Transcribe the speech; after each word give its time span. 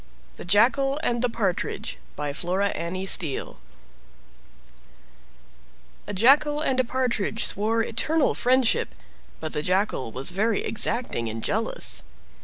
THE 0.37 0.45
JACKAL 0.45 0.99
AND 1.03 1.21
THE 1.21 1.29
PARTRIDGE 1.29 1.99
By 2.15 2.33
Flora 2.33 2.69
Annie 2.69 3.05
Steel 3.05 3.59
A 6.07 6.13
jackal 6.15 6.59
and 6.59 6.79
a 6.79 6.83
partridge 6.83 7.45
swore 7.45 7.83
eternal 7.83 8.33
friendship; 8.33 8.95
but 9.39 9.53
the 9.53 9.61
Jackal 9.61 10.11
was 10.11 10.31
very 10.31 10.63
exacting 10.63 11.29
and 11.29 11.43
jealous. 11.43 12.01